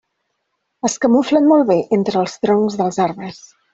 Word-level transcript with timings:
Es 0.89 0.95
camuflen 1.03 1.49
molt 1.51 1.67
bé 1.73 1.77
entre 1.99 2.19
els 2.23 2.39
troncs 2.47 2.79
dels 2.81 2.99
arbres. 3.09 3.45